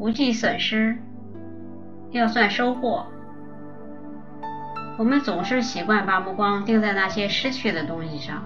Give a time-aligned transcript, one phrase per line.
[0.00, 0.96] 不计损失，
[2.10, 3.04] 要算收获。
[4.96, 8.42] 我们总是习惯把目光定在那些失去的东西上，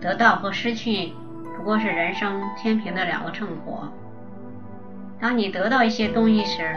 [0.00, 1.12] 得到和失去
[1.58, 3.90] 不过是人生天平的两个秤砣。
[5.20, 6.74] 当你得到一些东西时，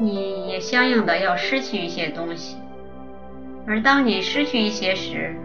[0.00, 2.56] 你也相应的要失去一些东西；
[3.64, 5.36] 而当你失去一些时，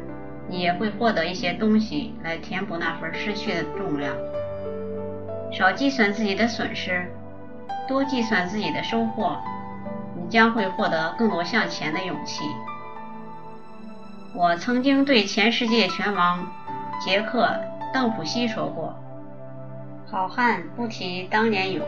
[0.50, 4.16] 你也会获得一些东西来填补那份失去的重量。
[5.52, 7.06] 少计算自己的损失，
[7.88, 9.38] 多计算自己的收获。
[10.16, 12.44] 你将会获得更多向前的勇气。
[14.34, 16.48] 我曾经对前世界拳王
[17.02, 17.46] 杰克·
[17.94, 18.96] 邓普西说过
[20.10, 21.86] ：“好汉不提当年勇，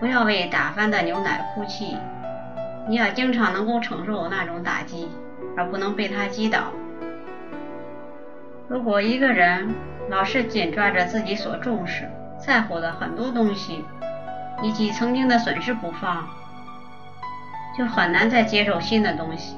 [0.00, 1.96] 不要为打翻的牛奶哭泣。
[2.88, 5.08] 你要经常能够承受那种打击，
[5.56, 6.72] 而不能被他击倒。
[8.66, 9.72] 如果一个人
[10.08, 12.08] 老是紧抓着自己所重视、
[12.44, 13.84] 在乎的很多东西，
[14.62, 16.26] 以及曾经的损失不放，
[17.78, 19.56] 就很难再接受新的东西。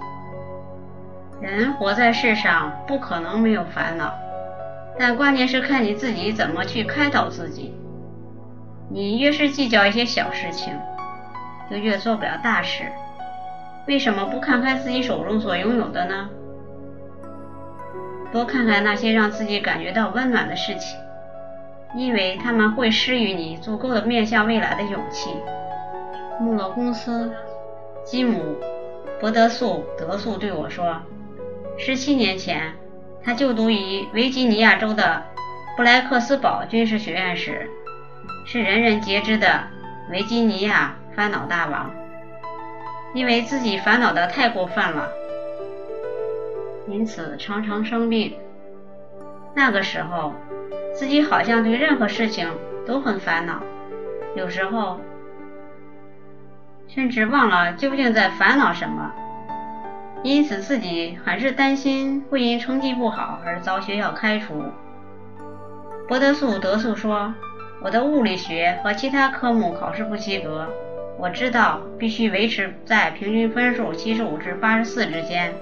[1.40, 4.12] 人活在世上，不可能没有烦恼，
[4.98, 7.74] 但关键是看你自己怎么去开导自己。
[8.90, 10.78] 你越是计较一些小事情，
[11.70, 12.84] 就越做不了大事。
[13.86, 16.28] 为什么不看看自己手中所拥有的呢？
[18.30, 20.98] 多看看那些让自己感觉到温暖的事情，
[21.96, 25.30] 因为他们会施予你足够的面向未来的勇气。
[26.40, 27.32] 穆勒公司。
[28.04, 28.38] 基姆·
[29.18, 31.00] 伯德素·德素对我说
[31.78, 32.74] ：“十七年前，
[33.24, 35.22] 他就读于维吉尼亚州的
[35.74, 37.70] 布莱克斯堡军事学院时，
[38.44, 39.62] 是人人皆知的
[40.10, 41.90] 维吉尼亚烦恼大王。
[43.14, 45.08] 因为自己烦恼的太过分了，
[46.86, 48.34] 因此常常生病。
[49.54, 50.32] 那个时候，
[50.92, 52.48] 自己好像对任何事情
[52.86, 53.60] 都很烦恼，
[54.34, 55.00] 有时候。”
[56.86, 59.10] 甚至忘了究竟在烦恼什么，
[60.22, 64.62] 因此自己很是担心会因成绩不好而遭学校开除。
[66.06, 67.34] 博德素德素说
[67.82, 70.68] ：“我的物理学和其他科目考试不及格，
[71.18, 75.52] 我知道必须维持在平均分数七十五至八十四之间。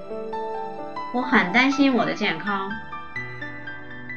[1.15, 2.69] 我很担心我的健康，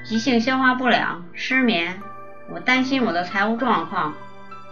[0.08, 2.00] 急性消化不良、失眠。
[2.48, 4.14] 我担心我的财务状况，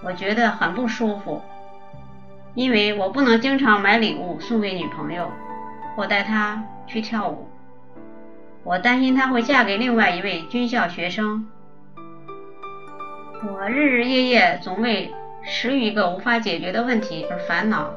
[0.05, 1.43] 我觉得很不舒服。”
[2.55, 5.28] 因为我不能经常买礼物送给女朋友，
[5.97, 7.49] 或带她去跳舞。
[8.62, 11.49] 我担心她会嫁给另外一位军校学生。
[13.43, 15.12] 我日日夜夜总为
[15.43, 17.91] 十余个无法解决的问题而烦恼。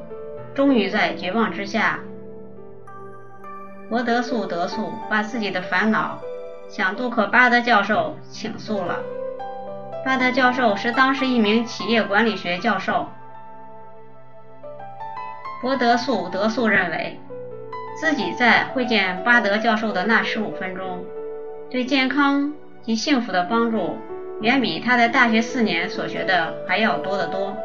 [0.56, 2.00] 终于在绝望之下，
[3.92, 6.20] 罗德素德素把自己的烦恼
[6.68, 9.00] 向杜克巴德教授倾诉了。
[10.06, 13.08] 巴德教授是当时一名企业管理学教授。
[15.62, 17.20] 博德素德素认为，
[18.00, 21.04] 自己在会见巴德教授的那十五分钟，
[21.70, 22.54] 对健康
[22.84, 23.98] 及幸福的帮助，
[24.42, 27.58] 远比他在大学四年所学的还要多得多。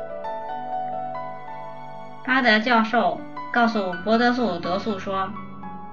[2.24, 3.20] 巴德教授
[3.52, 5.30] 告诉博德素德素说：“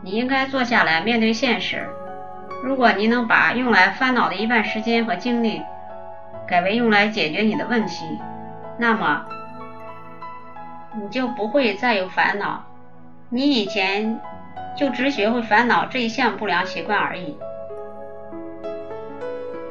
[0.01, 1.85] 你应该坐下来面对现实。
[2.63, 5.61] 如果你能把用来烦恼的一半时间和精力，
[6.47, 8.19] 改为用来解决你的问题，
[8.77, 9.25] 那么。”
[10.91, 12.63] 你就不会再有烦恼，
[13.29, 14.19] 你以前
[14.75, 17.37] 就只学会烦恼这一项不良习惯而已。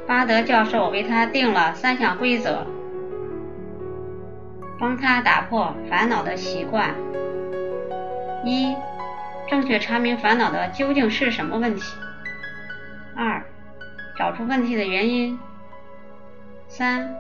[0.07, 2.65] 巴德教授为他定了三项规则，
[4.79, 6.95] 帮他打破烦恼的习惯：
[8.45, 8.77] 一、
[9.49, 11.83] 正确查明烦恼的究竟是什么问题；
[13.21, 13.43] 二、
[14.17, 15.37] 找出问题的原因；
[16.69, 17.13] 三、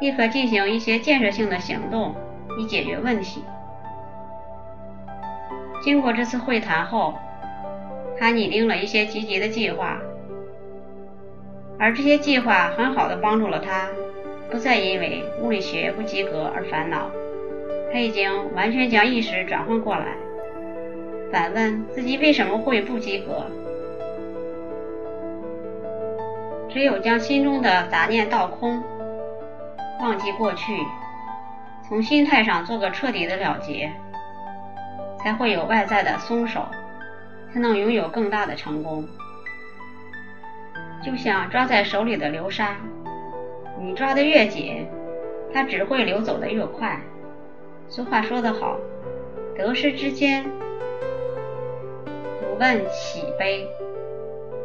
[0.00, 2.14] 立刻进行一些建设性的行动。
[2.58, 3.44] 以解决问题。
[5.82, 7.14] 经过这次会谈后，
[8.18, 9.98] 他拟定了一些积极的计划，
[11.78, 13.88] 而这些计划很好的帮助了他，
[14.50, 17.10] 不再因为物理学不及格而烦恼。
[17.92, 20.16] 他已经完全将意识转换过来，
[21.30, 23.44] 反问自己为什么会不及格。
[26.76, 28.82] 只有将心中的杂念倒空，
[29.98, 30.76] 忘记过去。
[31.88, 33.90] 从心态上做个彻底的了结，
[35.18, 36.66] 才会有外在的松手，
[37.50, 39.08] 才能拥有更大的成功。
[41.02, 42.76] 就像抓在手里的流沙，
[43.80, 44.86] 你抓得越紧，
[45.54, 47.00] 它只会流走的越快。
[47.88, 48.76] 俗话说得好，
[49.56, 50.44] 得失之间，
[52.04, 53.66] 不问喜悲。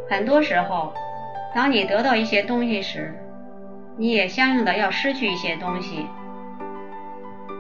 [0.10, 0.94] 很多时候，
[1.54, 3.14] 当你得到一些东西时，
[3.98, 6.08] 你也相应的要失去一些东西。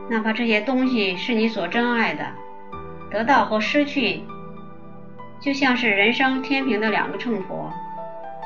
[0.09, 2.25] 哪怕这些东西是你所珍爱的，
[3.09, 4.21] 得到和失去，
[5.41, 7.69] 就像是人生天平的两个秤砣，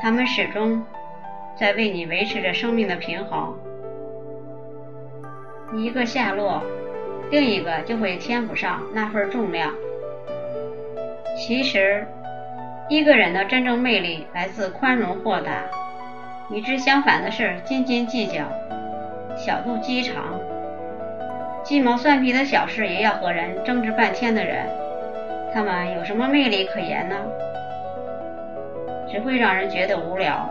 [0.02, 0.84] 它们始终
[1.58, 3.54] 在为你维持着生命的平衡。
[5.76, 6.64] 一个下落，
[7.30, 9.72] 另一个就会填补上那份重量。
[11.38, 12.08] 其实，
[12.88, 15.52] 一个人的真正魅力来自宽容豁达。
[16.52, 18.44] 与之相反的是斤斤计较、
[19.36, 20.40] 小肚鸡肠、
[21.64, 24.68] 鸡毛蒜皮的小事也要和人争执半天的人，
[25.52, 27.16] 他们有什么魅力可言呢？
[29.12, 30.48] 只会让人觉得无聊。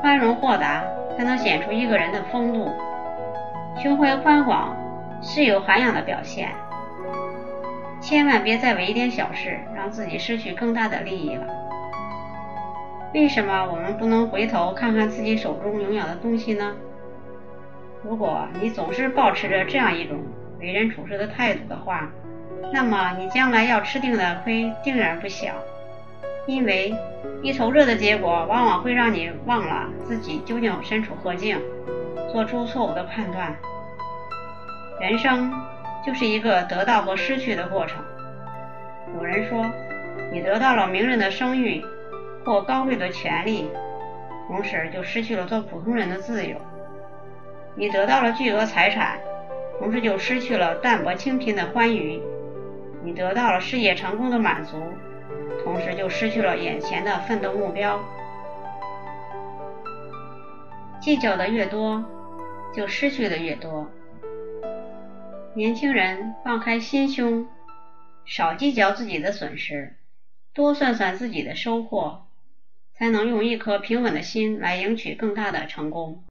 [0.00, 0.82] 宽容豁达
[1.16, 2.68] 才能显出一个人的风度。
[3.80, 4.76] 胸怀宽广
[5.22, 6.48] 是有涵养的表现。
[8.04, 11.46] 千万别再为一点小事让自己失去更大的利益了。
[13.14, 16.74] 为什么我们不能回头看看自己手中拥有的东西呢？
[18.02, 20.18] 如果你总是保持着这样一种
[20.60, 22.10] 为人处事的态度的话，
[22.74, 25.54] 那么你将来要吃定的亏定然不小。
[26.46, 26.94] 因为
[27.42, 31.58] 一头热的结果，往往会让你忘了自己究竟身处何境，
[32.30, 33.56] 做出错误的判断。
[35.00, 35.50] 人生
[36.06, 38.02] 就是一个得到和失去的过程。
[39.16, 39.64] 有人说，
[40.32, 41.84] 你得到了名人的声誉。
[42.44, 43.70] 或高贵的权利，
[44.48, 46.58] 同时就失去了做普通人的自由。
[47.74, 49.18] 你得到了巨额财产，
[49.78, 52.20] 同时就失去了淡泊清贫的欢愉。
[53.02, 54.76] 你得到了事业成功的满足，
[55.64, 57.98] 同时就失去了眼前的奋斗目标。
[61.00, 62.04] 计较的越多，
[62.74, 63.90] 就失去的越多。
[65.56, 67.46] 年轻人放开心胸，
[68.24, 69.96] 少计较自己的损失，
[70.52, 72.26] 多算算自己的收获。
[72.96, 76.24] 才能用一颗平稳的心来赢取更大的成功。